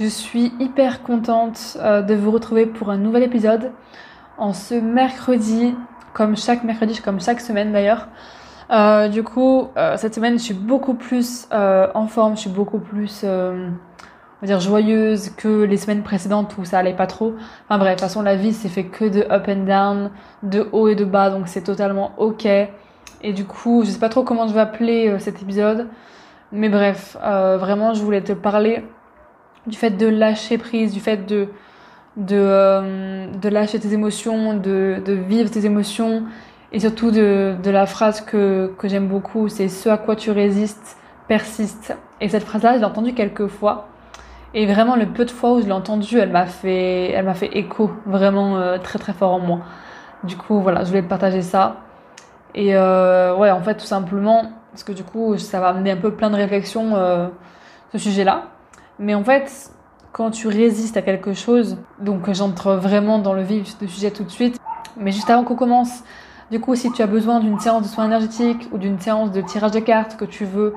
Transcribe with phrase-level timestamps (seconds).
[0.00, 3.72] Je suis hyper contente euh, de vous retrouver pour un nouvel épisode
[4.38, 5.74] en ce mercredi,
[6.14, 8.08] comme chaque mercredi, comme chaque semaine d'ailleurs.
[8.70, 12.78] Euh, du coup, euh, cette semaine, je suis beaucoup plus en forme, je suis beaucoup
[12.78, 13.68] plus, on
[14.40, 17.34] va dire, joyeuse que les semaines précédentes où ça allait pas trop.
[17.68, 20.10] Enfin bref, de toute façon, la vie, c'est fait que de up and down,
[20.42, 22.46] de haut et de bas, donc c'est totalement ok.
[22.46, 25.88] Et du coup, je sais pas trop comment je vais appeler cet épisode.
[26.50, 28.82] Mais bref, vraiment, je voulais te parler
[29.66, 31.48] du fait de lâcher prise, du fait de,
[32.16, 36.24] de, euh, de lâcher tes émotions, de, de, vivre tes émotions,
[36.72, 40.30] et surtout de, de la phrase que, que j'aime beaucoup, c'est ce à quoi tu
[40.30, 40.96] résistes
[41.28, 41.96] persiste.
[42.20, 43.88] Et cette phrase-là, je l'ai entendue quelques fois.
[44.54, 47.34] Et vraiment, le peu de fois où je l'ai entendue, elle m'a fait, elle m'a
[47.34, 49.60] fait écho vraiment euh, très très fort en moi.
[50.24, 51.76] Du coup, voilà, je voulais partager ça.
[52.54, 55.96] Et euh, ouais, en fait, tout simplement, parce que du coup, ça va amener un
[55.96, 56.94] peu plein de réflexions,
[57.92, 58.44] ce sujet-là.
[58.98, 59.70] Mais en fait,
[60.12, 64.24] quand tu résistes à quelque chose, donc j'entre vraiment dans le vif du sujet tout
[64.24, 64.58] de suite,
[64.96, 66.02] mais juste avant qu'on commence,
[66.50, 69.40] du coup, si tu as besoin d'une séance de soins énergétiques ou d'une séance de
[69.40, 70.74] tirage de cartes que tu veux,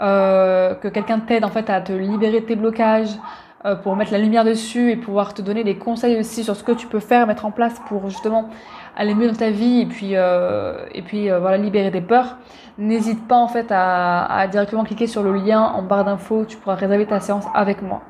[0.00, 3.16] euh, que quelqu'un t'aide en fait à te libérer de tes blocages,
[3.64, 6.62] euh, pour mettre la lumière dessus et pouvoir te donner des conseils aussi sur ce
[6.62, 8.50] que tu peux faire, mettre en place pour justement
[8.96, 12.36] aller mieux dans ta vie et puis euh, et puis euh, voilà libérer tes peurs.
[12.78, 16.74] N'hésite pas en fait à, directement cliquer sur le lien en barre d'infos, tu pourras
[16.74, 18.02] réserver ta séance avec moi.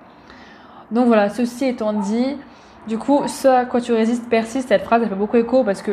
[0.91, 2.36] Donc voilà, ceci étant dit,
[2.88, 4.69] du coup, ce à quoi tu résistes persiste.
[4.69, 5.92] Cette phrase elle fait beaucoup écho parce que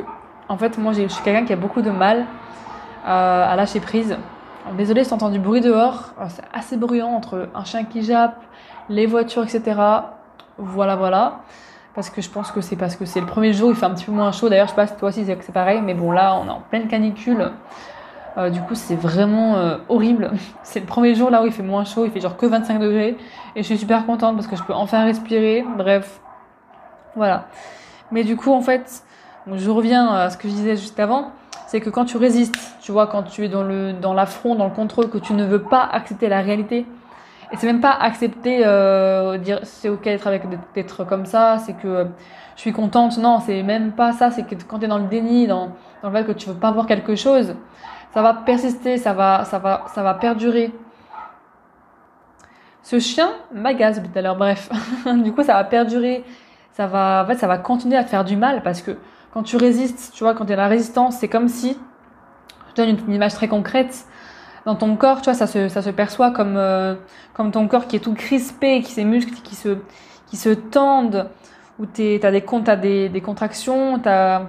[0.50, 2.26] en fait moi je suis quelqu'un qui a beaucoup de mal
[3.06, 4.18] à lâcher prise.
[4.78, 8.42] Désolée si du bruit dehors, c'est assez bruyant entre un chien qui jappe,
[8.90, 9.80] les voitures, etc.
[10.58, 11.42] Voilà, voilà.
[11.96, 13.92] Parce que je pense que c'est parce que c'est le premier jour, il fait un
[13.92, 14.50] petit peu moins chaud.
[14.50, 16.62] D'ailleurs, je sais pas si toi aussi c'est pareil, mais bon, là, on est en
[16.62, 17.52] pleine canicule.
[18.38, 20.32] Euh, du coup, c'est vraiment euh, horrible.
[20.64, 22.80] C'est le premier jour là où il fait moins chaud, il fait genre que 25
[22.80, 23.16] degrés.
[23.56, 25.64] Et je suis super contente parce que je peux enfin respirer.
[25.78, 26.20] Bref,
[27.16, 27.46] voilà.
[28.12, 29.04] Mais du coup, en fait,
[29.54, 31.32] je reviens à ce que je disais juste avant.
[31.68, 34.66] C'est que quand tu résistes, tu vois, quand tu es dans le dans l'affront, dans
[34.66, 36.86] le contrôle, que tu ne veux pas accepter la réalité,
[37.54, 40.42] et c'est même pas accepter, euh, dire c'est ok d'être avec
[40.74, 42.08] d'être comme ça, c'est que
[42.56, 43.20] je suis contente.
[43.20, 44.32] Non, c'est même pas ça.
[44.32, 45.70] C'est que quand tu es dans le déni, dans,
[46.02, 47.56] dans le fait que tu veux pas voir quelque chose,
[48.12, 50.74] ça va persister, ça va, ça va, ça va perdurer.
[52.82, 54.36] Ce chien m'agace tout à l'heure.
[54.36, 54.72] Bref,
[55.24, 56.24] du coup, ça va perdurer.
[56.72, 58.98] Ça va, en fait, ça va continuer à te faire du mal parce que
[59.32, 61.78] quand tu résistes, tu vois, quand tu es dans la résistance, c'est comme si,
[62.70, 64.08] je donne une image très concrète,
[64.66, 66.96] dans ton corps, tu vois, ça se, ça se perçoit comme, euh,
[67.34, 69.78] comme ton corps qui est tout crispé, qui ses muscles qui se,
[70.28, 71.28] qui se tendent,
[71.80, 72.42] où tu as des,
[72.82, 74.44] des, des contractions, t'as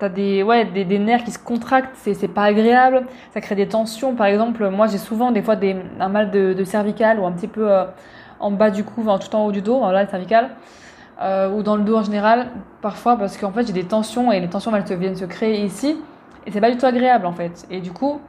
[0.00, 3.66] as des, ouais, des, des nerfs qui se contractent, c'est pas agréable, ça crée des
[3.66, 4.14] tensions.
[4.14, 7.32] Par exemple, moi j'ai souvent des fois des, un mal de, de cervical ou un
[7.32, 7.84] petit peu euh,
[8.38, 10.50] en bas du cou, tout en haut du dos, là, le cervical.
[11.20, 12.46] Euh, ou dans le dos en général,
[12.80, 15.96] parfois parce qu'en fait j'ai des tensions et les tensions elles viennent se créer ici
[16.46, 17.66] et c'est pas du tout agréable en fait.
[17.72, 18.20] Et du coup,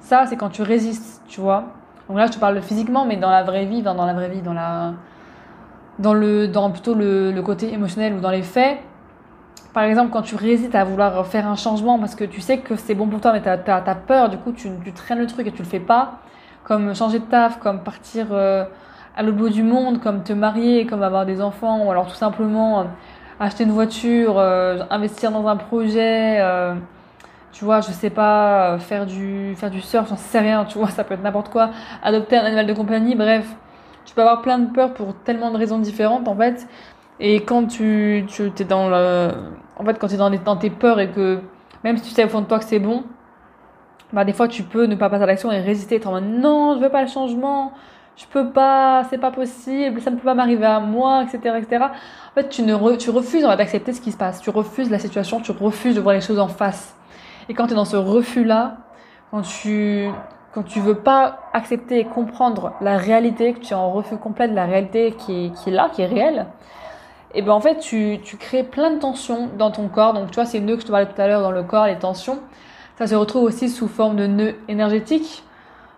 [0.00, 1.64] ça, c'est quand tu résistes, tu vois.
[2.08, 4.40] Donc là, je te parle physiquement, mais dans la vraie vie, dans, la vraie vie,
[4.40, 4.94] dans la,
[5.98, 8.78] dans le, dans plutôt le, côté émotionnel ou dans les faits.
[9.74, 12.76] Par exemple, quand tu résistes à vouloir faire un changement parce que tu sais que
[12.76, 15.46] c'est bon pour toi, mais tu as, peur, du coup, tu, tu, traînes le truc
[15.46, 16.20] et tu le fais pas.
[16.64, 18.64] Comme changer de taf, comme partir euh,
[19.16, 22.14] à l'autre bout du monde, comme te marier, comme avoir des enfants, ou alors tout
[22.14, 22.84] simplement euh,
[23.40, 26.40] acheter une voiture, euh, investir dans un projet
[27.52, 30.78] tu vois, je sais pas, euh, faire du, faire du surf, j'en sais rien, tu
[30.78, 31.70] vois, ça peut être n'importe quoi,
[32.02, 33.46] adopter un animal de compagnie, bref.
[34.04, 36.66] Tu peux avoir plein de peurs pour tellement de raisons différentes, en fait.
[37.20, 39.30] Et quand tu, tu es dans le,
[39.76, 41.40] en fait, quand es dans, dans tes peurs et que,
[41.84, 43.04] même si tu sais au fond de toi que c'est bon,
[44.12, 46.24] bah, des fois, tu peux ne pas passer à l'action et résister, être en mode,
[46.24, 47.72] non, je veux pas le changement,
[48.16, 51.84] je peux pas, c'est pas possible, ça ne peut pas m'arriver à moi, etc., etc.
[51.84, 55.40] En fait, tu, ne tu refuses d'accepter ce qui se passe, tu refuses la situation,
[55.40, 56.96] tu refuses de voir les choses en face.
[57.48, 58.78] Et quand tu es dans ce refus-là,
[59.30, 60.08] quand tu,
[60.52, 64.48] quand tu veux pas accepter et comprendre la réalité, que tu es en refus complet
[64.48, 66.46] de la réalité qui est, qui est là, qui est réelle,
[67.34, 70.14] et ben en fait, tu, tu crées plein de tensions dans ton corps.
[70.14, 71.86] Donc, tu vois, ces nœuds que je te parlais tout à l'heure dans le corps,
[71.86, 72.38] les tensions,
[72.96, 75.44] ça se retrouve aussi sous forme de nœuds énergétiques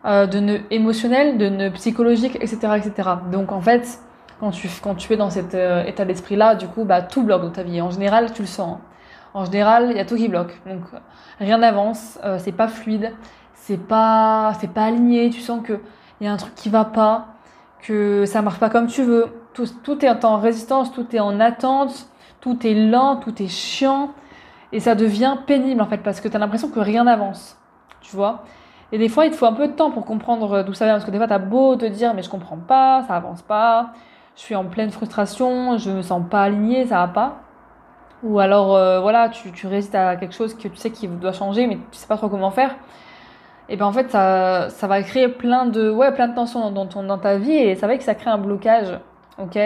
[0.07, 3.11] euh, de nœuds émotionnels, de nœuds psychologiques, etc., etc.
[3.31, 4.01] Donc en fait,
[4.41, 7.43] quand tu, quand tu es dans cet euh, état d'esprit-là, du coup, bah, tout bloque
[7.43, 7.81] dans ta vie.
[7.83, 8.79] En général, tu le sens.
[9.35, 10.61] En général, il y a tout qui bloque.
[10.67, 10.83] Donc
[11.39, 13.13] rien n'avance, euh, c'est pas fluide,
[13.55, 15.31] c'est pas, c'est pas aligné.
[15.31, 15.81] Tu sens que
[16.21, 17.29] il y a un truc qui va pas,
[17.83, 19.27] que ça marche pas comme tu veux.
[19.55, 22.09] Tout, tout est en résistance, tout est en attente,
[22.41, 24.11] tout est lent, tout est chiant.
[24.73, 27.59] Et ça devient pénible en fait parce que tu as l'impression que rien n'avance.
[28.01, 28.45] Tu vois
[28.93, 30.95] et des fois, il te faut un peu de temps pour comprendre d'où ça vient.
[30.95, 33.93] Parce que des fois, t'as beau te dire, mais je comprends pas, ça avance pas,
[34.37, 37.41] je suis en pleine frustration, je me sens pas aligné, ça va pas.
[38.23, 41.67] Ou alors, euh, voilà, tu, résistes à quelque chose que tu sais qu'il doit changer,
[41.67, 42.77] mais tu sais pas trop comment faire.
[43.69, 46.87] Et ben en fait, ça, ça va créer plein de, ouais, plein de tensions dans,
[46.87, 48.99] ton, dans ta vie et ça va que ça crée un blocage.
[49.39, 49.59] Ok?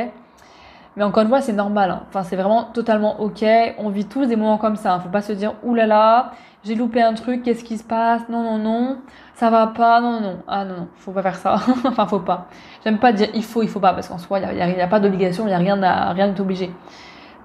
[0.97, 1.91] Mais encore une fois, c'est normal.
[1.91, 2.03] Hein.
[2.09, 3.45] Enfin, c'est vraiment totalement ok.
[3.79, 4.95] On vit tous des moments comme ça.
[4.95, 5.01] Hein.
[5.01, 6.33] Faut pas se dire, oulala,
[6.65, 8.23] j'ai loupé un truc, qu'est-ce qui se passe?
[8.29, 8.99] Non, non, non,
[9.35, 11.57] ça va pas, non, non, ah non, non, faut pas faire ça.
[11.85, 12.47] enfin, faut pas.
[12.85, 14.81] J'aime pas dire il faut, il faut pas, parce qu'en soi, il n'y a, y
[14.81, 16.71] a, pas d'obligation, il n'y a rien à rien n'est obligé.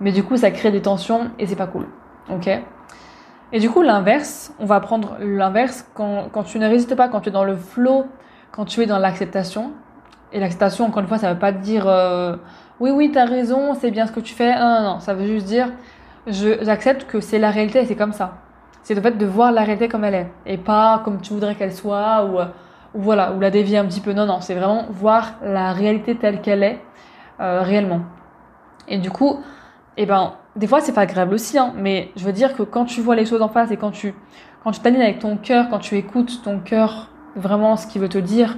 [0.01, 1.87] Mais du coup, ça crée des tensions et c'est pas cool.
[2.29, 2.49] Ok
[3.51, 7.21] Et du coup, l'inverse, on va prendre l'inverse quand, quand tu ne résistes pas, quand
[7.21, 8.05] tu es dans le flow,
[8.51, 9.71] quand tu es dans l'acceptation.
[10.31, 11.87] Et l'acceptation, encore une fois, ça veut pas dire.
[11.87, 12.35] Euh,
[12.79, 14.57] oui, oui, t'as raison, c'est bien ce que tu fais.
[14.57, 15.67] Non, non, ça veut juste dire,
[16.27, 18.37] j'accepte que c'est la réalité et c'est comme ça.
[18.83, 21.55] C'est le fait de voir la réalité comme elle est et pas comme tu voudrais
[21.55, 22.39] qu'elle soit ou,
[22.97, 24.13] ou, voilà, ou la dévier un petit peu.
[24.13, 26.79] Non, non, c'est vraiment voir la réalité telle qu'elle est
[27.41, 28.01] euh, réellement.
[28.87, 29.39] Et du coup,
[30.01, 32.85] eh ben, des fois c'est pas agréable aussi, hein, mais je veux dire que quand
[32.85, 34.15] tu vois les choses en face et quand tu
[34.63, 38.07] quand tu t'alignes avec ton cœur, quand tu écoutes ton cœur vraiment ce qu'il veut
[38.07, 38.57] te dire,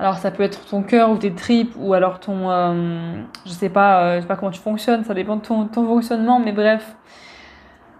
[0.00, 3.68] alors ça peut être ton cœur ou tes tripes ou alors ton, euh, je sais
[3.68, 6.52] pas, euh, je sais pas comment tu fonctionnes, ça dépend de ton, ton fonctionnement, mais
[6.52, 6.96] bref,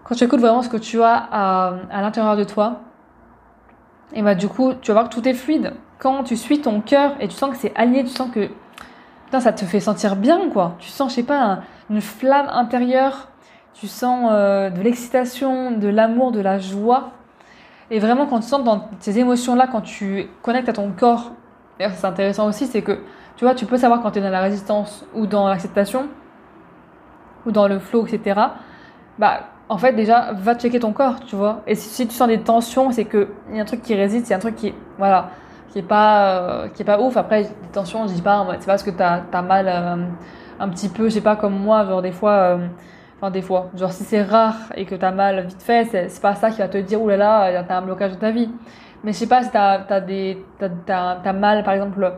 [0.03, 2.81] quand tu écoutes vraiment ce que tu as à, à l'intérieur de toi,
[4.13, 5.73] et bah du coup tu vas voir que tout est fluide.
[5.99, 8.49] Quand tu suis ton cœur et tu sens que c'est aligné, tu sens que
[9.27, 10.75] putain ça te fait sentir bien quoi.
[10.79, 11.59] Tu sens je sais pas
[11.89, 13.29] une flamme intérieure,
[13.73, 17.11] tu sens euh, de l'excitation, de l'amour, de la joie.
[17.91, 21.31] Et vraiment quand tu sens dans ces émotions là, quand tu connectes à ton corps
[21.79, 22.99] c'est intéressant aussi, c'est que
[23.35, 26.07] tu vois, tu peux savoir quand tu es dans la résistance ou dans l'acceptation
[27.45, 28.39] ou dans le flow, etc.
[29.19, 31.61] Bah, en fait, déjà, va checker ton corps, tu vois.
[31.67, 34.31] Et si, tu sens des tensions, c'est qu'il y a un truc qui résiste, il
[34.31, 35.29] y a un truc qui, voilà,
[35.77, 37.17] qui est pas, euh, qui est pas ouf.
[37.17, 40.05] Après, des tensions, je dis pas, c'est parce que t'as as mal euh,
[40.59, 42.67] un petit peu, je sais pas, comme moi, genre des fois, euh,
[43.17, 46.33] enfin des fois, genre si c'est rare et que t'as mal vite fait, c'est pas
[46.33, 48.49] ça qui va te dire, oulala, t'as un blocage de ta vie.
[49.03, 52.11] Mais je sais pas si t'as as des t'as, mal par exemple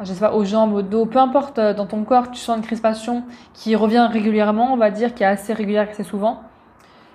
[0.00, 2.64] je sais pas aux jambes, au dos, peu importe dans ton corps, tu sens une
[2.64, 3.24] crispation
[3.54, 6.42] qui revient régulièrement, on va dire, qui est assez régulière, assez souvent.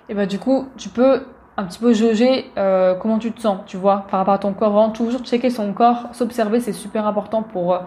[0.08, 1.22] Et bah du coup, tu peux
[1.56, 4.52] un petit peu jauger euh, comment tu te sens, tu vois, par rapport à ton
[4.52, 4.72] corps.
[4.72, 7.78] Vraiment toujours checker son corps, s'observer, c'est super important pour euh,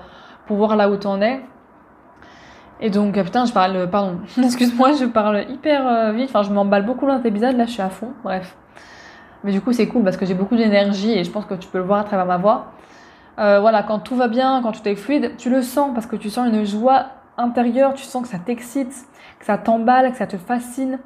[0.46, 1.42] pour voir là où tu en es.
[2.80, 6.30] Et donc, putain, je parle, pardon, excuse-moi, je parle hyper vite.
[6.30, 7.58] Enfin, je m'emballe beaucoup dans cet épisode.
[7.58, 8.14] Là, je suis à fond.
[8.24, 8.56] Bref.
[9.44, 11.68] Mais du coup, c'est cool parce que j'ai beaucoup d'énergie et je pense que tu
[11.68, 12.72] peux le voir à travers ma voix.
[13.40, 16.16] Euh, voilà, quand tout va bien, quand tout est fluide, tu le sens parce que
[16.16, 18.92] tu sens une joie intérieure, tu sens que ça t'excite,
[19.40, 21.00] que ça t'emballe, que ça te fascine.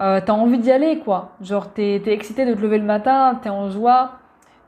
[0.00, 1.32] Euh, t'as envie d'y aller, quoi.
[1.40, 4.12] Genre, t'es es excité de te lever le matin, t'es en joie,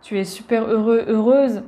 [0.02, 1.62] tu es super heureux, heureuse.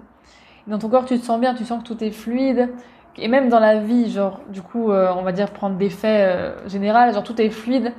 [0.67, 2.71] Dans ton corps, tu te sens bien, tu sens que tout est fluide.
[3.17, 6.37] Et même dans la vie, genre, du coup, euh, on va dire prendre des faits
[6.37, 7.93] euh, généraux, genre tout est fluide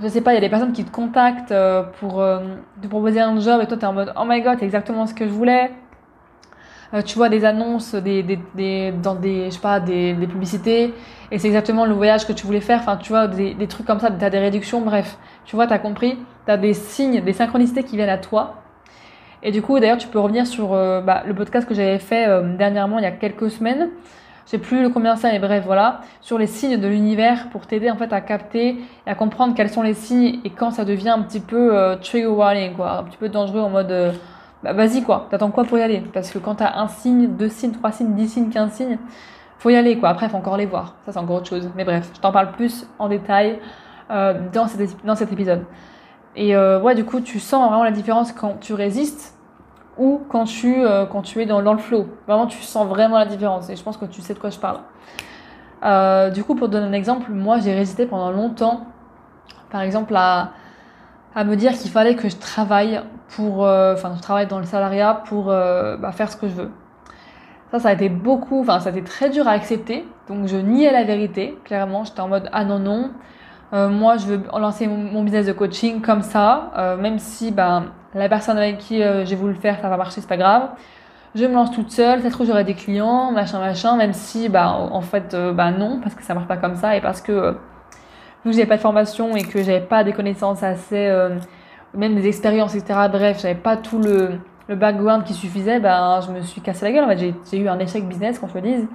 [0.00, 1.52] je sais pas, il y a des personnes qui te contactent
[1.98, 2.22] pour
[2.80, 5.08] te proposer un job et toi tu es en mode oh my god, c'est exactement
[5.08, 5.72] ce que je voulais.
[6.94, 8.22] Euh, tu vois des annonces des,
[8.54, 10.94] des, dans des, je sais pas, des, des publicités
[11.30, 12.80] et c'est exactement le voyage que tu voulais faire.
[12.80, 15.18] Enfin, tu vois, des, des trucs comme ça, tu as des réductions, bref.
[15.44, 18.62] Tu vois, tu as compris, tu as des signes, des synchronicités qui viennent à toi.
[19.42, 22.26] Et du coup, d'ailleurs, tu peux revenir sur bah, le podcast que j'avais fait
[22.56, 23.90] dernièrement, il y a quelques semaines
[24.48, 27.66] je sais plus le combien c'est, mais bref, voilà, sur les signes de l'univers pour
[27.66, 30.86] t'aider en fait à capter et à comprendre quels sont les signes et quand ça
[30.86, 34.12] devient un petit peu euh, trigger warning, quoi, un petit peu dangereux en mode, euh,
[34.62, 36.02] bah vas-y quoi, t'attends quoi pour y aller?
[36.12, 38.98] Parce que quand t'as un signe, deux signes, trois signes, dix signes, quinze signes,
[39.58, 40.08] faut y aller quoi.
[40.08, 41.70] Après, faut encore les voir, ça c'est encore autre chose.
[41.76, 43.60] Mais bref, je t'en parle plus en détail
[44.10, 45.64] euh, dans, cet, dans épisode.
[46.36, 49.38] Et ouais, du coup, tu sens vraiment la différence quand tu résistes
[49.98, 52.06] ou quand tu, euh, quand tu es dans, dans le flow.
[52.26, 54.58] Vraiment, tu sens vraiment la différence et je pense que tu sais de quoi je
[54.58, 54.78] parle.
[55.84, 58.86] Euh, du coup, pour donner un exemple, moi j'ai résisté pendant longtemps,
[59.70, 60.52] par exemple, à,
[61.38, 63.00] à me dire qu'il fallait que je travaille
[63.36, 66.70] pour, euh, enfin, je travaille dans le salariat pour bah, faire ce que je veux.
[67.70, 70.06] Ça, ça a été beaucoup, enfin, ça a été très dur à accepter.
[70.28, 71.58] Donc, je niais la vérité.
[71.64, 73.10] Clairement, j'étais en mode ah non non.
[73.72, 78.56] moi, je veux lancer mon, business de coaching comme ça, même si ben la personne
[78.56, 80.70] avec qui euh, j'ai voulu le faire, ça va marcher, c'est pas grave.
[81.34, 84.70] Je me lance toute seule, peut-être que j'aurai des clients, machin, machin, même si, bah,
[84.70, 87.32] en fait, euh, bah, non, parce que ça marche pas comme ça et parce que,
[87.32, 87.52] euh,
[88.44, 91.10] vu que j'avais pas de formation et que j'avais pas des connaissances assez,
[91.94, 96.30] même des expériences, etc., bref, j'avais pas tout le, le background qui suffisait, ben, je
[96.30, 98.60] me suis cassé la gueule, en fait, j'ai eu un échec business, qu'on se le
[98.60, 98.88] dise.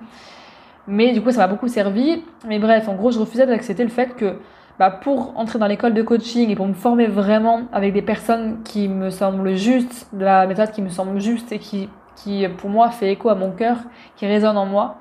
[0.88, 2.24] Mais du coup, ça m'a beaucoup servi.
[2.48, 4.38] Mais bref, en gros, je refusais d'accepter le fait que
[4.80, 8.62] bah, pour entrer dans l'école de coaching et pour me former vraiment avec des personnes
[8.64, 12.70] qui me semblent justes, de la méthode qui me semble juste et qui, qui pour
[12.70, 13.78] moi fait écho à mon cœur,
[14.16, 14.98] qui résonne en moi,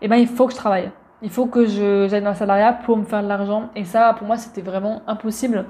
[0.00, 0.90] et eh ben il faut que je travaille.
[1.22, 3.70] Il faut que j'aille dans le salariat pour me faire de l'argent.
[3.76, 5.66] Et ça, pour moi, c'était vraiment impossible.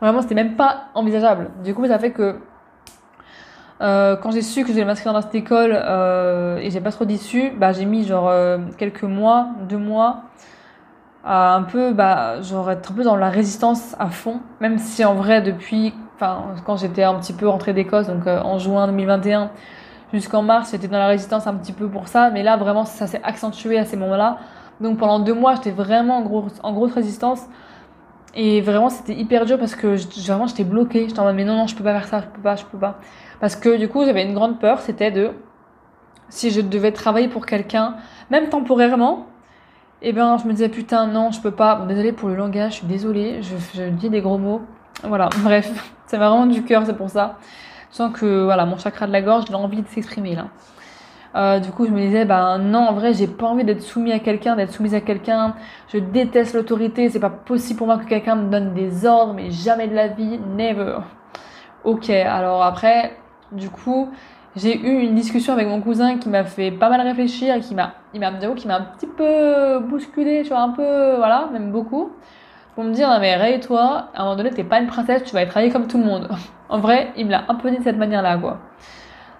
[0.00, 1.50] Vraiment, c'était même pas envisageable.
[1.62, 2.36] Du coup, ça fait que
[3.82, 7.06] euh, quand j'ai su que je m'inscrire dans cette école euh, et j'ai pas trop
[7.06, 10.24] d'issue, bah, j'ai mis genre euh, quelques mois, deux mois
[11.24, 15.04] à un peu, bah, genre être un peu dans la résistance à fond, même si
[15.04, 19.50] en vrai depuis, enfin, quand j'étais un petit peu rentrée d'Écosse, donc en juin 2021
[20.12, 23.06] jusqu'en mars, j'étais dans la résistance un petit peu pour ça, mais là vraiment ça
[23.06, 24.38] s'est accentué à ces moments-là.
[24.80, 27.42] Donc pendant deux mois, j'étais vraiment en, gros, en grosse résistance.
[28.34, 29.96] Et vraiment, c'était hyper dur parce que
[30.26, 31.08] vraiment, j'étais bloquée.
[31.08, 32.64] J'étais en mode, mais non, non, je peux pas faire ça, je peux pas, je
[32.64, 32.98] peux pas.
[33.40, 35.30] Parce que du coup, j'avais une grande peur, c'était de,
[36.28, 37.96] si je devais travailler pour quelqu'un,
[38.30, 39.26] même temporairement,
[40.02, 42.34] et eh ben je me disais putain non je peux pas bon, désolé pour le
[42.34, 44.62] langage je suis désolée je, dis des gros mots
[45.04, 45.70] voilà bref
[46.06, 47.36] ça va vraiment du cœur c'est pour ça
[47.90, 50.46] je sens que voilà mon chakra de la gorge a envie de s'exprimer là
[51.36, 54.12] euh, du coup je me disais ben non en vrai j'ai pas envie d'être soumis
[54.12, 55.54] à quelqu'un d'être soumise à quelqu'un
[55.92, 59.50] je déteste l'autorité c'est pas possible pour moi que quelqu'un me donne des ordres mais
[59.50, 60.98] jamais de la vie never
[61.84, 63.16] ok alors après
[63.52, 64.08] du coup
[64.56, 67.74] j'ai eu une discussion avec mon cousin qui m'a fait pas mal réfléchir et qui
[67.74, 71.70] m'a, il m'a, qui m'a un petit peu bousculé, tu vois, un peu, voilà, même
[71.70, 72.10] beaucoup,
[72.74, 75.34] pour me dire, non mais raye-toi, à un moment donné, t'es pas une princesse, tu
[75.34, 76.28] vas être raillée comme tout le monde.
[76.68, 78.58] en vrai, il me l'a un peu dit de cette manière-là, quoi.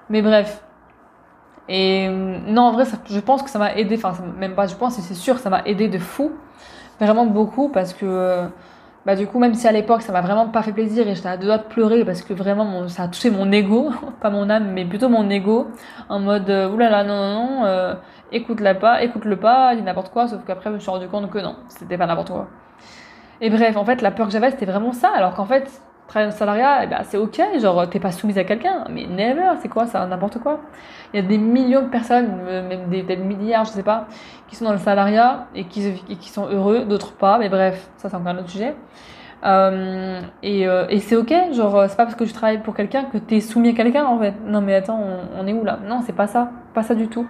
[0.09, 0.63] Mais bref.
[1.73, 4.99] Et non, en vrai, je pense que ça m'a aidé, enfin, même pas, je pense,
[4.99, 6.33] c'est sûr, ça m'a aidé de fou.
[6.99, 8.49] Vraiment beaucoup, parce que
[9.07, 11.29] bah du coup même si à l'époque ça m'a vraiment pas fait plaisir et j'étais
[11.29, 14.51] à deux doigts de pleurer parce que vraiment ça a touché mon ego pas mon
[14.51, 15.69] âme mais plutôt mon ego
[16.11, 17.95] en mode euh, oulala non non non euh,
[18.31, 21.39] écoute-la pas écoute-le pas dit n'importe quoi sauf qu'après je me suis rendu compte que
[21.39, 22.49] non c'était pas n'importe quoi
[23.41, 26.33] et bref en fait la peur que j'avais c'était vraiment ça alors qu'en fait travailler
[26.33, 29.87] salariat, eh ben, c'est ok, genre t'es pas soumise à quelqu'un, mais never, c'est quoi
[29.87, 30.61] ça, n'importe quoi.
[31.15, 34.07] Il y a des millions de personnes, euh, même des, milliards, je sais pas,
[34.49, 35.83] qui sont dans le salariat et qui,
[36.29, 38.75] sont heureux, d'autres pas, mais bref, ça c'est encore un autre sujet.
[39.45, 43.05] Euh, et, euh, et c'est ok, genre c'est pas parce que tu travailles pour quelqu'un
[43.05, 44.35] que t'es soumis à quelqu'un en fait.
[44.45, 45.01] Non mais attends,
[45.39, 45.79] on, est où là?
[45.87, 47.27] Non, c'est pas ça, pas ça du tout.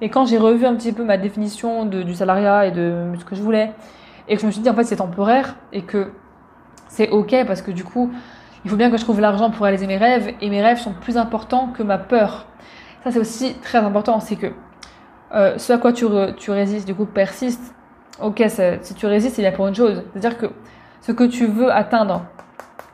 [0.00, 3.36] Et quand j'ai revu un petit peu ma définition du salariat et de ce que
[3.36, 3.72] je voulais,
[4.28, 6.10] et que je me suis dit en fait c'est temporaire et que
[6.96, 8.10] c'est ok parce que du coup,
[8.64, 10.94] il faut bien que je trouve l'argent pour réaliser mes rêves et mes rêves sont
[10.94, 12.46] plus importants que ma peur.
[13.04, 14.46] Ça, c'est aussi très important, c'est que
[15.34, 16.06] euh, ce à quoi tu,
[16.50, 17.74] résistes, du coup, persiste.
[18.22, 18.42] Ok,
[18.80, 20.02] si tu résistes, il y a pour une chose.
[20.12, 20.46] C'est-à-dire que
[21.02, 22.24] ce que tu veux atteindre,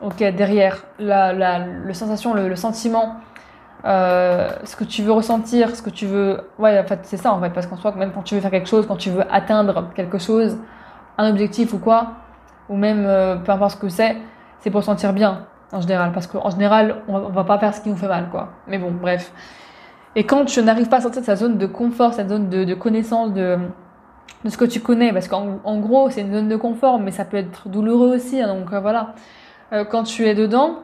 [0.01, 3.15] ok, derrière, la, la le sensation, le, sentiment,
[3.85, 6.41] euh, ce que tu veux ressentir, ce que tu veux.
[6.59, 8.51] Ouais, en fait, c'est ça, en fait, parce qu'en soi, même quand tu veux faire
[8.51, 10.57] quelque chose, quand tu veux atteindre quelque chose,
[11.17, 12.22] un objectif ou quoi,
[12.69, 14.17] ou même euh, peu importe ce que c'est,
[14.59, 17.73] c'est pour se sentir bien en général, parce qu'en général, on va, va pas faire
[17.73, 18.49] ce qui nous fait mal, quoi.
[18.67, 19.33] Mais bon, bref.
[20.15, 22.63] Et quand tu n'arrives pas à sortir de sa zone de confort, cette zone de,
[22.63, 23.57] de connaissance de,
[24.45, 27.25] de ce que tu connais, parce qu'en gros, c'est une zone de confort, mais ça
[27.25, 29.15] peut être douloureux aussi, hein, donc euh, voilà.
[29.71, 30.79] Euh, quand tu es dedans,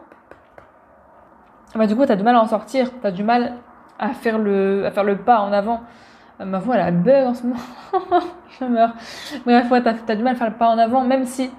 [1.76, 3.54] bah, du coup, tu as du mal à en sortir, tu as du mal
[4.00, 5.82] à faire, le, à faire le pas en avant.
[6.40, 7.60] ma voix, elle a bug en ce moment.
[8.60, 8.94] je meurs.
[9.46, 11.52] Bref, ouais, t'as as du mal à faire le pas en avant, même si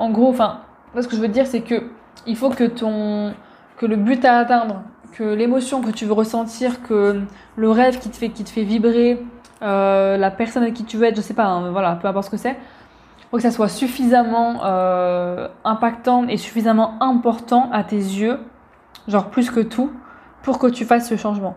[0.00, 0.60] en gros, enfin,
[0.98, 1.84] ce que je veux dire, c'est que
[2.26, 7.22] il faut que le but à atteindre, que l'émotion que tu veux ressentir, que
[7.56, 9.22] le rêve qui te fait, qui te fait vibrer,
[9.62, 12.26] euh, la personne avec qui tu veux être, je sais pas, hein, voilà, peu importe
[12.26, 12.56] ce que c'est,
[13.30, 18.38] faut que ça soit suffisamment euh, impactant et suffisamment important à tes yeux,
[19.06, 19.92] genre plus que tout,
[20.42, 21.56] pour que tu fasses ce changement.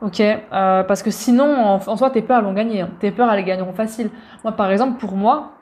[0.00, 2.82] Ok, euh, parce que sinon, en, soi, tes peurs vont gagner.
[2.82, 2.90] Hein.
[3.00, 4.10] Tes peurs, elles gagneront facile.
[4.44, 5.57] Moi, par exemple, pour moi,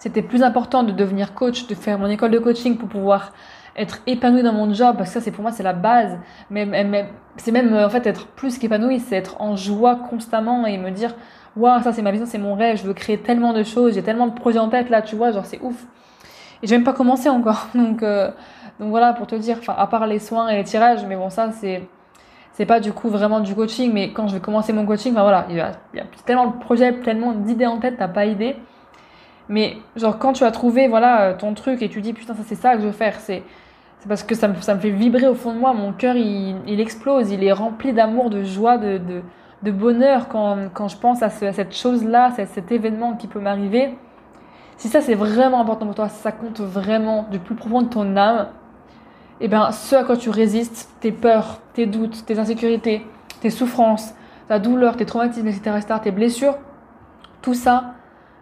[0.00, 3.32] c'était plus important de devenir coach, de faire mon école de coaching pour pouvoir
[3.76, 6.18] être épanoui dans mon job, parce que ça, c'est pour moi, c'est la base.
[6.48, 6.66] Mais,
[7.36, 11.14] c'est même, en fait, être plus qu'épanoui, c'est être en joie constamment et me dire,
[11.54, 14.02] waouh, ça, c'est ma vision, c'est mon rêve, je veux créer tellement de choses, j'ai
[14.02, 15.86] tellement de projets en tête, là, tu vois, genre, c'est ouf.
[16.62, 17.68] Et j'ai même pas commencé encore.
[17.74, 18.30] Donc, euh,
[18.78, 21.28] donc voilà, pour te dire, enfin, à part les soins et les tirages, mais bon,
[21.28, 21.86] ça, c'est,
[22.52, 25.22] c'est pas du coup vraiment du coaching, mais quand je vais commencer mon coaching, enfin
[25.22, 28.08] voilà, il y a, il y a tellement de projets, tellement d'idées en tête, t'as
[28.08, 28.56] pas idée.
[29.48, 32.54] Mais genre quand tu as trouvé voilà ton truc et tu dis putain ça c'est
[32.54, 33.42] ça que je veux faire, c'est
[34.00, 36.16] c'est parce que ça me, ça me fait vibrer au fond de moi, mon cœur
[36.16, 38.98] il, il explose, il est rempli d'amour, de joie, de,
[39.62, 43.94] de, bonheur quand, quand, je pense à, à cette chose-là, cet événement qui peut m'arriver.
[44.78, 47.88] Si ça c'est vraiment important pour toi, si ça compte vraiment du plus profond de
[47.88, 48.48] ton âme,
[49.38, 53.06] et eh bien ce à quoi tu résistes, tes peurs, tes doutes, tes insécurités,
[53.42, 54.14] tes souffrances,
[54.48, 56.56] ta douleur, tes traumatismes, etc., etc., tes blessures,
[57.42, 57.94] tout ça,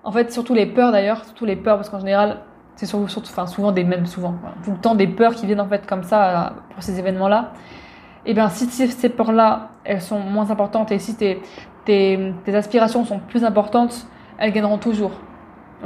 [0.05, 2.39] en fait, surtout les peurs d'ailleurs, surtout les peurs, parce qu'en général,
[2.77, 5.69] c'est surtout, enfin, souvent des mêmes, souvent, tout le temps des peurs qui viennent en
[5.69, 7.53] fait comme ça euh, pour ces événements-là.
[8.25, 11.41] Et eh bien, si ces peurs-là, elles sont moins importantes et si tes,
[11.85, 14.07] tes, tes aspirations sont plus importantes,
[14.39, 15.13] elles gagneront toujours.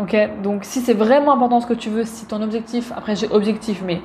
[0.01, 0.17] Ok?
[0.43, 3.83] Donc, si c'est vraiment important ce que tu veux, si ton objectif, après j'ai objectif,
[3.87, 4.01] mais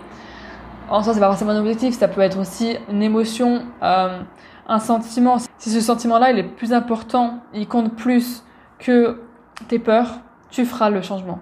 [0.90, 4.20] en soi, c'est pas forcément un objectif, ça peut être aussi une émotion, euh,
[4.68, 5.38] un sentiment.
[5.58, 8.44] Si ce sentiment-là, il est plus important, il compte plus
[8.80, 9.20] que
[9.68, 11.40] tes peurs, tu feras le changement.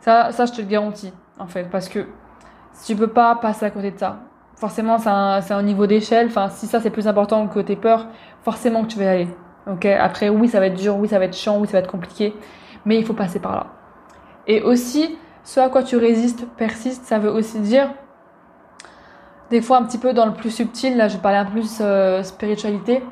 [0.00, 2.06] Ça, ça je te le garantis, en fait, parce que
[2.86, 4.20] tu peux pas passer à côté de ça,
[4.56, 6.26] forcément, c'est un, un, niveau d'échelle.
[6.28, 8.08] Enfin, si ça c'est plus important que tes peurs,
[8.42, 9.28] forcément que tu vas y aller.
[9.70, 9.86] Ok?
[9.86, 11.90] Après, oui, ça va être dur, oui, ça va être chiant, oui, ça va être
[11.90, 12.34] compliqué,
[12.84, 13.66] mais il faut passer par là.
[14.46, 17.90] Et aussi, ce à quoi tu résistes persiste, ça veut aussi dire,
[19.50, 21.78] des fois un petit peu dans le plus subtil, là je parler un peu plus
[21.80, 23.02] euh, spiritualité,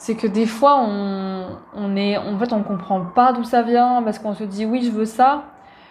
[0.00, 4.02] c'est que des fois on, on est en fait on comprend pas d'où ça vient
[4.02, 5.44] parce qu'on se dit oui je veux ça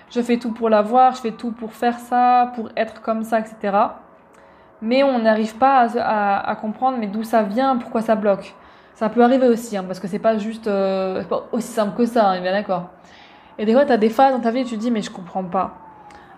[0.10, 3.39] je fais tout pour l'avoir je fais tout pour faire ça pour être comme ça
[3.39, 3.72] etc
[4.82, 8.56] mais on n'arrive pas à, comprendre mais d'où ça vient pourquoi ça bloque.
[8.96, 12.05] Ça peut arriver aussi hein, parce que c'est pas juste euh, pas aussi simple que
[12.05, 12.90] ça bien d'accord.
[13.60, 15.12] Et des fois tu as des phases dans ta vie tu te dis mais je
[15.12, 15.77] comprends pas.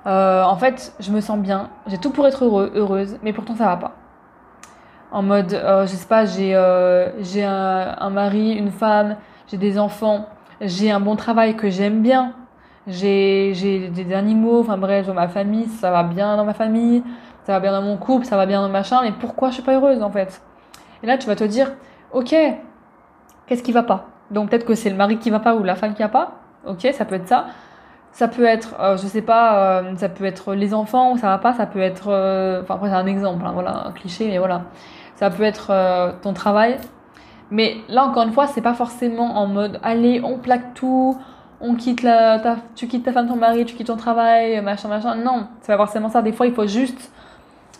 [0.07, 3.55] Euh, en fait je me sens bien j'ai tout pour être heureux, heureuse mais pourtant
[3.55, 4.00] ça va pas
[5.11, 9.57] en mode, euh, je sais pas, j'ai euh, j'ai un, un, mari, une femme, j'ai
[9.57, 10.27] des enfants,
[10.61, 12.33] j'ai un bon travail que j'aime bien,
[12.87, 13.53] j'ai
[13.93, 17.03] des animaux, enfin bref, ma famille, ça va bien dans ma famille,
[17.43, 19.63] ça va bien dans mon couple, ça va bien dans machin, mais pourquoi je suis
[19.63, 20.41] pas heureuse en fait?
[21.03, 21.73] Et là, tu vas te dire,
[22.13, 22.33] ok,
[23.47, 24.07] qu'est-ce qui va pas?
[24.31, 26.39] Donc peut-être que c'est le mari qui va pas ou la femme qui va pas,
[26.65, 27.47] ok, ça peut être ça.
[28.13, 31.37] Ça peut être, euh, je sais pas, euh, ça peut être les enfants, ça va
[31.37, 34.37] pas, ça peut être, euh, enfin après c'est un exemple, hein, voilà, un cliché, mais
[34.37, 34.63] voilà
[35.21, 36.77] ça peut être euh, ton travail.
[37.51, 41.15] Mais là, encore une fois, c'est pas forcément en mode allez, on plaque tout,
[41.59, 44.87] on quitte la, ta, tu quittes ta femme, ton mari, tu quittes ton travail, machin,
[44.87, 45.13] machin.
[45.13, 46.23] Non, c'est pas forcément ça.
[46.23, 47.11] Des fois, il faut juste,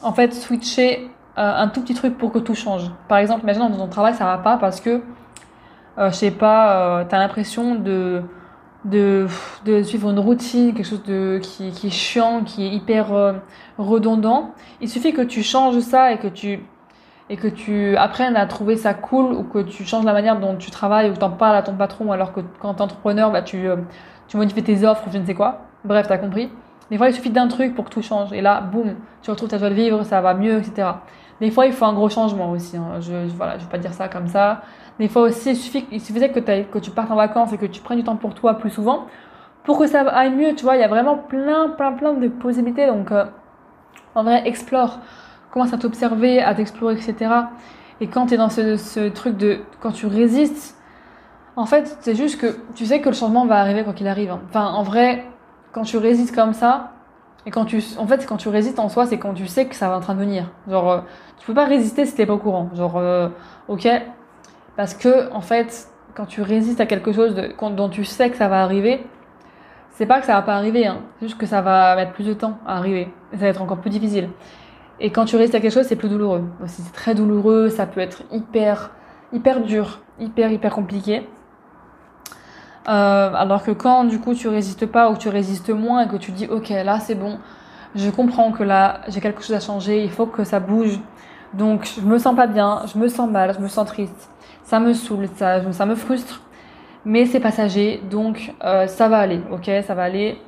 [0.04, 2.92] en fait, switcher euh, un tout petit truc pour que tout change.
[3.08, 5.02] Par exemple, imagine dans ton travail, ça va pas parce que,
[5.98, 8.22] euh, je sais pas, tu as l'impression de,
[8.86, 9.26] de,
[9.66, 13.08] de, suivre une routine, quelque chose de, qui, qui est chiant, qui est hyper
[13.80, 14.52] redondant.
[14.80, 16.60] Il suffit que tu changes ça et que tu
[17.32, 20.58] et que tu apprennes à trouver ça cool ou que tu changes la manière dont
[20.58, 22.82] tu travailles ou que tu en parles à ton patron alors que quand tu es
[22.84, 23.78] entrepreneur, bah, tu, euh,
[24.34, 25.62] modifies tes offres ou je ne sais quoi.
[25.86, 26.52] Bref, tu as compris.
[26.90, 28.34] Des fois, il suffit d'un truc pour que tout change.
[28.34, 30.90] Et là, boum, tu retrouves ta joie de vivre, ça va mieux, etc.
[31.40, 32.76] Des fois, il faut un gros changement aussi.
[32.76, 33.00] Hein.
[33.00, 34.62] Je ne voilà, je vais pas dire ça comme ça.
[35.00, 35.52] Des fois aussi,
[35.92, 38.34] il, suffisait que, que tu partes en vacances et que tu prennes du temps pour
[38.34, 39.06] toi plus souvent
[39.64, 40.54] pour que ça aille mieux.
[40.54, 42.88] Tu vois, il y a vraiment plein, plein, plein de possibilités.
[42.88, 43.24] Donc, euh,
[44.16, 45.00] en vrai, explore
[45.52, 47.32] commence à t'observer, à t'explorer, etc.
[48.00, 49.60] Et quand tu es dans ce, truc de.
[49.80, 50.78] Quand tu résistes,
[51.56, 54.32] en fait, c'est juste que tu sais que le changement va arriver quand il arrive.
[54.32, 54.42] Hein.
[54.50, 55.26] Enfin, en vrai,
[55.72, 56.94] quand tu résistes comme ça,
[57.46, 57.84] et quand tu.
[57.98, 60.00] En fait, quand tu résistes en soi, c'est quand tu sais que ça va en
[60.00, 60.46] train de venir.
[60.68, 61.02] Genre, euh,
[61.40, 62.70] tu peux pas résister si t'es pas au courant.
[62.74, 63.30] Genre, euh,
[63.68, 63.88] ok
[64.76, 68.48] Parce que, en fait, quand tu résistes à quelque chose dont tu sais que ça
[68.48, 69.06] va arriver,
[69.92, 71.00] c'est pas que ça va pas arriver, hein.
[71.20, 73.14] c'est juste que ça va mettre plus de temps à arriver.
[73.34, 74.30] Et ça va être encore plus difficile.
[75.04, 76.44] Et quand tu résistes à quelque chose, c'est plus douloureux.
[76.64, 78.92] Aussi, c'est très douloureux, ça peut être hyper,
[79.34, 81.28] hyper dur, hyper, hyper compliqué.
[82.88, 86.16] Euh, alors que quand du coup tu résistes pas ou tu résistes moins et que
[86.16, 87.38] tu dis ok là c'est bon,
[87.94, 91.00] je comprends que là j'ai quelque chose à changer, il faut que ça bouge.
[91.54, 94.30] Donc je me sens pas bien, je me sens mal, je me sens triste,
[94.64, 96.42] ça me saoule, ça, ça me frustre,
[97.06, 100.40] mais c'est passager, donc euh, ça va aller, ok, ça va aller.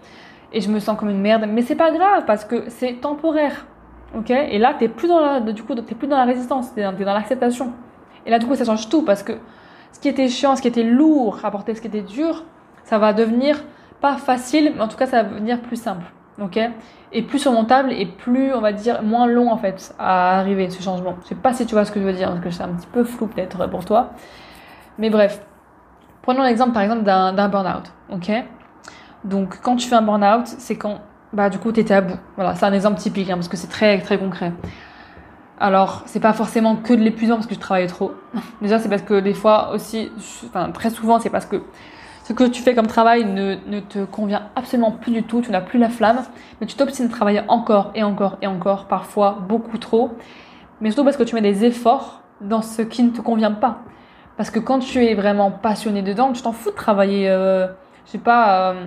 [0.54, 3.66] Et je me sens comme une merde, mais c'est pas grave parce que c'est temporaire.
[4.16, 6.84] Ok Et là, t'es plus dans la, du coup, t'es plus dans la résistance, t'es
[6.84, 7.74] dans, dans l'acceptation.
[8.26, 9.34] Et là, du coup, ça change tout parce que
[9.92, 12.44] ce qui était chiant, ce qui était lourd à porter, ce qui était dur,
[12.84, 13.64] ça va devenir
[14.02, 16.06] pas facile, mais en tout cas, ça va devenir plus simple.
[16.42, 16.60] ok
[17.12, 20.82] Et plus surmontable et plus, on va dire, moins long en fait à arriver ce
[20.82, 21.16] changement.
[21.24, 22.74] Je sais pas si tu vois ce que je veux dire, parce que c'est un
[22.74, 24.12] petit peu flou peut-être pour toi.
[24.98, 25.42] Mais bref,
[26.22, 28.32] prenons l'exemple par exemple d'un burn-out, ok
[29.24, 31.00] Donc quand tu fais un burn-out, c'est quand,
[31.34, 32.18] bah du coup, tu étais à bout.
[32.36, 34.54] Voilà, c'est un exemple typique, hein, parce que c'est très très concret.
[35.60, 38.14] Alors, c'est pas forcément que de l'épuisement parce que je travaille trop.
[38.62, 40.12] Déjà, c'est parce que des fois aussi,
[40.48, 41.64] enfin très souvent, c'est parce que
[42.24, 45.52] ce que tu fais comme travail ne, ne, te convient absolument plus du tout, tu
[45.52, 46.22] n'as plus la flamme,
[46.62, 50.12] mais tu t'obstines de travailler encore et encore et encore, parfois beaucoup trop,
[50.80, 53.80] mais surtout parce que tu mets des efforts dans ce qui ne te convient pas.
[54.38, 57.68] Parce que quand tu es vraiment passionné dedans, tu t'en fous de travailler, euh,
[58.06, 58.86] je sais pas, euh,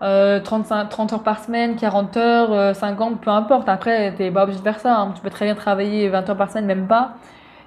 [0.00, 3.68] 35, euh, 30 heures par semaine, 40 heures, 50, euh, peu importe.
[3.68, 4.98] Après, t'es pas obligé de faire ça.
[4.98, 5.12] Hein.
[5.14, 7.14] Tu peux très bien travailler 20 heures par semaine, même pas.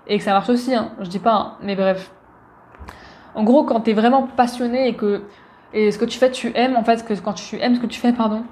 [0.08, 0.90] Et que ça marche aussi, hein.
[1.00, 1.34] je dis pas.
[1.34, 1.52] Hein.
[1.62, 2.12] Mais bref.
[3.36, 5.24] En gros, quand t'es vraiment passionné et que
[5.76, 7.88] et ce que tu fais, tu aimes, en fait, que quand tu aimes ce que
[7.88, 8.44] tu fais, pardon,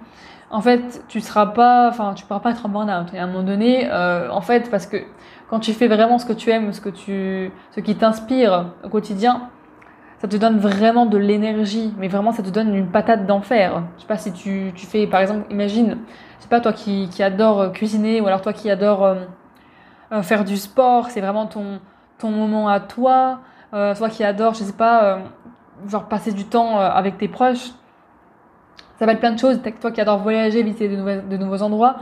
[0.49, 3.13] en fait, tu seras pas, enfin, tu pourras pas être en burn-out.
[3.13, 4.97] Et à un moment donné, en fait, parce que
[5.47, 8.89] quand tu fais vraiment ce que tu aimes, ce que tu, ce qui t'inspire au
[8.89, 9.49] quotidien,
[10.21, 13.81] ça te donne vraiment de l'énergie, mais vraiment ça te donne une patate d'enfer.
[13.97, 15.97] Je sais pas si tu, tu fais, par exemple, imagine,
[16.39, 19.15] sais pas toi qui, qui adore cuisiner ou alors toi qui adore euh,
[20.11, 21.79] euh, faire du sport, c'est vraiment ton,
[22.19, 23.39] ton moment à toi.
[23.73, 25.17] Euh, toi qui adore, je sais pas, euh,
[25.87, 27.71] genre passer du temps avec tes proches.
[28.99, 29.59] Ça va être plein de choses.
[29.79, 31.95] Toi qui adore voyager, visiter de, nouveaux, de nouveaux endroits.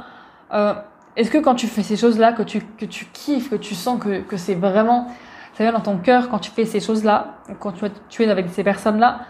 [1.16, 4.00] Est-ce que quand tu fais ces choses-là, que tu, que tu kiffes, que tu sens
[4.04, 5.08] que, que c'est vraiment,
[5.54, 7.74] ça vient dans ton cœur quand tu fais ces choses-là, quand
[8.10, 9.22] tu, es avec ces personnes-là,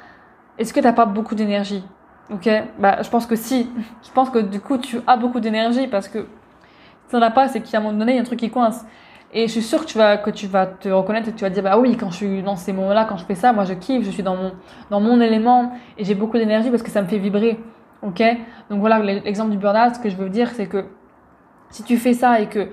[0.58, 1.84] est-ce que tu n'as pas beaucoup d'énergie?
[2.32, 2.50] Ok?
[2.78, 3.70] Bah, je pense que si.
[4.04, 7.32] Je pense que du coup, tu as beaucoup d'énergie parce que si tu n'en as
[7.32, 8.86] pas, c'est qu'à un moment donné, il y a un truc qui coince.
[9.32, 11.44] Et je suis sûre que tu vas, que tu vas te reconnaître et que tu
[11.44, 13.64] vas dire, bah oui, quand je suis dans ces moments-là, quand je fais ça, moi
[13.64, 14.54] je kiffe, je suis dans mon,
[14.90, 17.60] dans mon élément et j'ai beaucoup d'énergie parce que ça me fait vibrer.
[18.02, 18.24] Ok?
[18.70, 20.86] Donc voilà, l'exemple du burn-out, ce que je veux dire, c'est que
[21.70, 22.70] si tu fais ça et que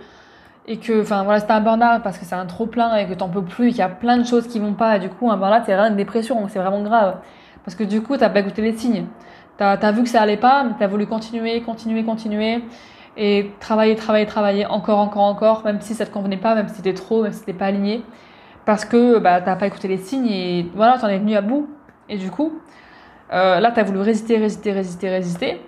[0.68, 3.14] et que enfin voilà c'est un burn-out parce que c'est un trop plein et que
[3.14, 4.96] t'en peux plus qu'il y a plein de choses qui vont pas.
[4.96, 7.18] Et du coup un burn-out c'est vraiment une dépression c'est vraiment grave.
[7.64, 9.06] Parce que du coup t'as pas écouté les signes.
[9.58, 12.64] T'as as vu que ça allait pas mais t'as voulu continuer continuer continuer.
[13.16, 16.76] Et travailler travailler travailler encore encore encore même si ça te convenait pas même si
[16.76, 18.02] c'était trop même si c'était pas aligné.
[18.64, 21.68] Parce que bah t'as pas écouté les signes et voilà t'en es venu à bout.
[22.08, 22.60] Et du coup
[23.32, 25.60] euh, là t'as voulu résister résister résister résister.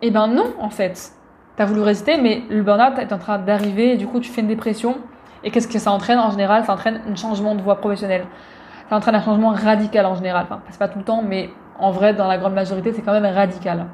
[0.00, 1.12] Et ben non en fait
[1.58, 4.30] tu as voulu résister, mais le burn-out est en train d'arriver, et du coup, tu
[4.30, 4.98] fais une dépression.
[5.42, 6.64] Et qu'est-ce que ça entraîne en général?
[6.64, 8.26] Ça entraîne un changement de voie professionnelle.
[8.88, 10.44] Ça entraîne un changement radical en général.
[10.44, 13.12] Enfin, c'est pas tout le temps, mais en vrai, dans la grande majorité, c'est quand
[13.12, 13.86] même radical.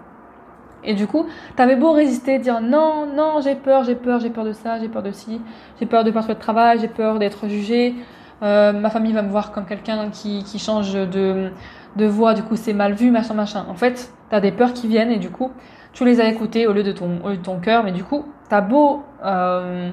[0.84, 1.24] Et du coup,
[1.56, 4.90] t'avais beau résister, dire non, non, j'ai peur, j'ai peur, j'ai peur de ça, j'ai
[4.90, 5.40] peur de ci,
[5.80, 7.94] j'ai peur de pas trouver travail, j'ai peur d'être jugé,
[8.42, 11.50] euh, ma famille va me voir comme quelqu'un qui, qui change de,
[11.96, 13.64] de voix, du coup c'est mal vu, machin, machin.
[13.70, 15.50] En fait, t'as des peurs qui viennent et du coup,
[15.94, 18.60] tu les as écoutées au lieu de ton, de ton cœur, mais du coup, t'as
[18.60, 19.90] beau euh,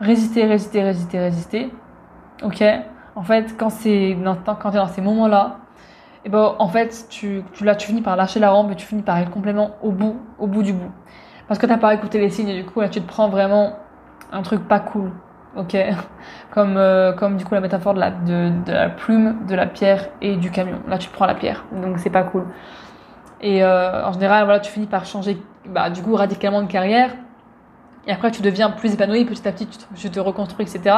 [0.00, 1.70] résister, résister, résister, résister,
[2.42, 2.64] ok
[3.14, 5.58] En fait, quand c'est quand t'es dans ces moments-là,
[6.24, 8.76] et eh ben en fait, tu, tu, là, tu finis par lâcher la rampe et
[8.76, 10.90] tu finis par être complètement au bout, au bout du bout.
[11.48, 13.74] Parce que t'as pas écouté les signes et du coup, là, tu te prends vraiment
[14.32, 15.10] un truc pas cool,
[15.54, 15.76] ok?
[16.50, 19.66] Comme, euh, comme du coup la métaphore de la, de, de la plume, de la
[19.66, 20.78] pierre et du camion.
[20.88, 22.44] Là, tu prends la pierre, donc c'est pas cool.
[23.40, 27.10] Et euh, en général, voilà, tu finis par changer bah, du coup radicalement de carrière.
[28.06, 29.66] Et après, tu deviens plus épanoui, petit à petit,
[29.96, 30.96] tu te, reconstruis, etc.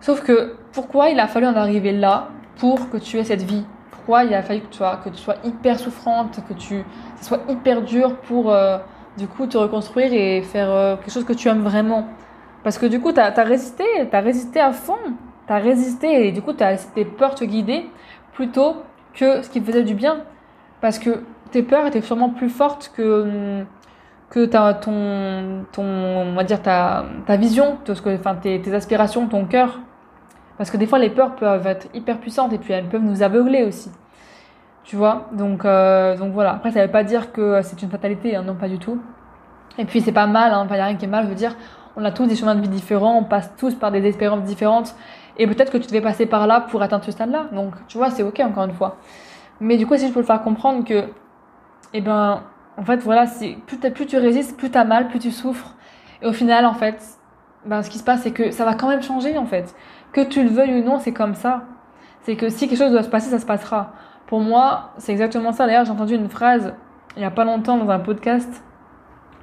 [0.00, 3.64] Sauf que pourquoi il a fallu en arriver là pour que tu aies cette vie?
[3.90, 6.84] Pourquoi il a fallu que tu sois, que tu sois hyper souffrante, que tu
[7.16, 8.78] ça soit hyper dur pour euh,
[9.16, 12.08] du coup te reconstruire et faire euh, quelque chose que tu aimes vraiment?
[12.62, 14.98] Parce que du coup, tu as, résisté, tu as résisté à fond,
[15.46, 17.88] tu as résisté et du coup, tu as laissé tes peurs te guider
[18.32, 18.76] plutôt
[19.14, 20.18] que ce qui faisait du bien.
[20.82, 23.64] Parce que tes peurs étaient sûrement plus fortes que,
[24.30, 29.28] que ta, ton, ton, on dire ta, ta vision, tout ce que, enfin, tes, aspirations,
[29.28, 29.78] ton cœur.
[30.58, 33.22] Parce que des fois, les peurs peuvent être hyper puissantes et puis elles peuvent nous
[33.22, 33.92] aveugler aussi.
[34.82, 35.28] Tu vois?
[35.32, 36.54] Donc, euh, donc voilà.
[36.54, 39.00] Après, ça veut pas dire que c'est une fatalité, hein, non, pas du tout.
[39.78, 41.24] Et puis, c'est pas mal, hein, il n'y a rien qui est mal.
[41.24, 41.54] Je veux dire,
[41.94, 44.96] on a tous des chemins de vie différents, on passe tous par des expériences différentes.
[45.38, 47.46] Et peut-être que tu devais passer par là pour atteindre ce stade-là.
[47.52, 48.96] Donc, tu vois, c'est ok, encore une fois.
[49.60, 51.04] Mais du coup, si je peux le faire comprendre que,
[51.94, 52.42] eh ben,
[52.76, 53.26] en fait, voilà,
[53.66, 55.74] plus tu résistes, plus t'as mal, plus tu souffres.
[56.22, 57.02] Et au final, en fait,
[57.66, 59.74] ben, ce qui se passe, c'est que ça va quand même changer, en fait.
[60.12, 61.64] Que tu le veuilles ou non, c'est comme ça.
[62.22, 63.92] C'est que si quelque chose doit se passer, ça se passera.
[64.26, 65.66] Pour moi, c'est exactement ça.
[65.66, 66.74] D'ailleurs, j'ai entendu une phrase
[67.16, 68.62] il n'y a pas longtemps dans un podcast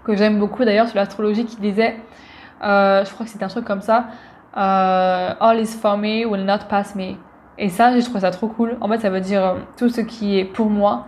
[0.04, 1.98] que j'aime beaucoup d'ailleurs sur l'astrologie qui disait,
[2.64, 4.08] euh, je crois que c'était un truc comme ça,
[4.58, 7.16] euh, All is for me will not pass me.
[7.60, 8.78] Et ça, je trouve ça trop cool.
[8.82, 11.06] En fait, ça veut dire euh, tout ce qui est pour moi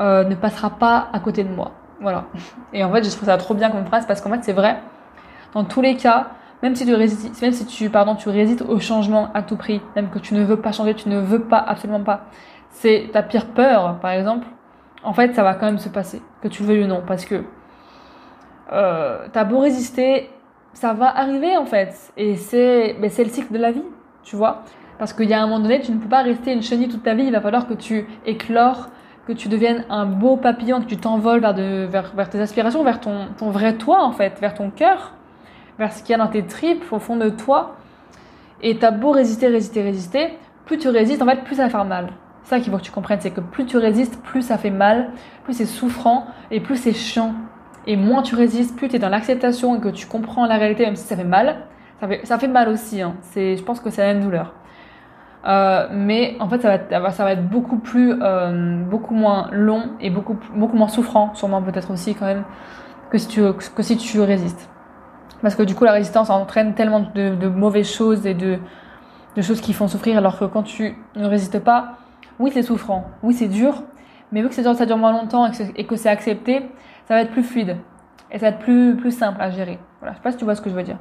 [0.00, 1.72] euh, ne passera pas à côté de moi.
[2.00, 2.24] Voilà.
[2.72, 4.78] Et en fait, je trouve ça trop bien comme phrase parce qu'en fait, c'est vrai.
[5.52, 6.28] Dans tous les cas,
[6.62, 9.80] même si tu résistes, même si tu, pardon, tu résistes au changement à tout prix,
[9.94, 12.26] même que tu ne veux pas changer, tu ne veux pas, absolument pas,
[12.70, 14.46] c'est ta pire peur, par exemple,
[15.02, 17.24] en fait, ça va quand même se passer, que tu le veuilles ou non, parce
[17.24, 17.42] que
[18.72, 20.30] euh, t'as beau résister,
[20.72, 23.84] ça va arriver en fait, et c'est, c'est le cycle de la vie,
[24.22, 24.62] tu vois,
[24.98, 27.02] parce qu'il y a un moment donné, tu ne peux pas rester une chenille toute
[27.02, 28.88] ta vie, il va falloir que tu éclores,
[29.26, 33.76] que tu deviennes un beau papillon, que tu t'envoles vers, tes aspirations, vers ton, vrai
[33.76, 35.14] toi en fait, vers ton cœur,
[35.78, 37.76] vers ce qu'il y a dans tes tripes, au fond de toi.
[38.62, 41.84] Et t'as beau résister, résister, résister, plus tu résistes, en fait, plus ça va faire
[41.84, 42.08] mal.
[42.44, 45.10] Ça qu'il faut que tu comprennes, c'est que plus tu résistes, plus ça fait mal,
[45.44, 47.34] plus c'est souffrant et plus c'est chiant.
[47.88, 50.84] Et moins tu résistes, plus tu es dans l'acceptation et que tu comprends la réalité,
[50.84, 51.56] même si ça fait mal.
[52.00, 53.14] Ça fait, ça fait mal aussi, hein.
[53.34, 54.54] je pense que c'est la même douleur.
[55.44, 59.90] Euh, mais en fait, ça va, ça va être beaucoup plus, euh, beaucoup moins long
[60.00, 62.44] et beaucoup, beaucoup moins souffrant, sûrement peut-être aussi quand même,
[63.10, 64.68] que si tu, que si tu résistes.
[65.42, 68.58] Parce que du coup, la résistance entraîne tellement de, mauvaises choses et de,
[69.40, 71.98] choses qui font souffrir, alors que quand tu ne résistes pas,
[72.38, 73.84] oui, c'est souffrant, oui, c'est dur,
[74.32, 75.46] mais vu que ça dure moins longtemps
[75.76, 76.68] et que c'est accepté,
[77.06, 77.76] ça va être plus fluide
[78.32, 79.78] et ça va être plus, plus simple à gérer.
[80.00, 80.98] Voilà, je sais pas si tu vois ce que je veux dire.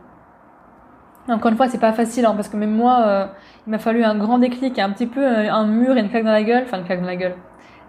[1.27, 3.25] Encore une fois, c'est pas facile, hein, parce que même moi, euh,
[3.65, 6.23] il m'a fallu un grand déclic, un petit peu euh, un mur et une claque
[6.23, 7.35] dans la gueule, enfin une claque dans la gueule,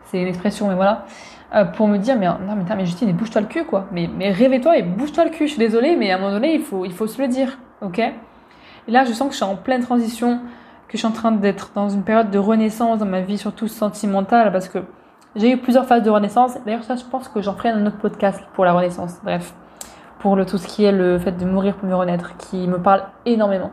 [0.05, 1.05] c'est une expression, mais voilà,
[1.55, 3.87] euh, pour me dire mais non mais, mais Justine bouge-toi le cul quoi.
[3.93, 6.55] Mais mais rêvez-toi et bouge-toi le cul je suis désolée mais à un moment donné
[6.55, 8.01] il faut il faut se le dire ok?
[8.01, 8.13] Et
[8.89, 10.41] là je sens que je suis en pleine transition
[10.89, 13.69] que je suis en train d'être dans une période de renaissance dans ma vie surtout
[13.69, 14.79] sentimentale parce que
[15.37, 16.57] j'ai eu plusieurs phases de renaissance.
[16.65, 19.21] D'ailleurs ça je pense que j'en ferai un autre podcast pour la renaissance.
[19.23, 19.55] Bref
[20.19, 22.79] pour le tout ce qui est le fait de mourir pour mieux renaître qui me
[22.79, 23.71] parle énormément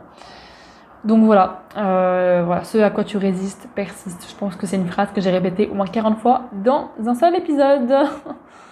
[1.04, 4.26] donc voilà, euh, ce à quoi tu résistes persiste.
[4.28, 7.14] Je pense que c'est une phrase que j'ai répétée au moins 40 fois dans un
[7.14, 7.92] seul épisode.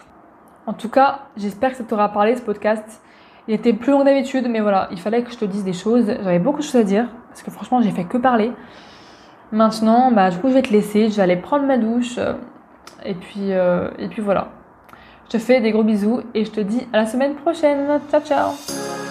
[0.67, 3.03] en tout cas, j'espère que ça t'aura parlé ce podcast.
[3.49, 6.07] Il était plus long d'habitude, mais voilà, il fallait que je te dise des choses.
[6.07, 8.53] J'avais beaucoup de choses à dire, parce que franchement, j'ai fait que parler.
[9.51, 11.11] Maintenant, bah, du coup, je vais te laisser.
[11.11, 12.19] Je vais aller prendre ma douche.
[13.05, 14.49] Et puis, euh, et puis voilà.
[15.33, 17.87] Je te fais des gros bisous et je te dis à la semaine prochaine.
[18.11, 19.02] Ciao, ciao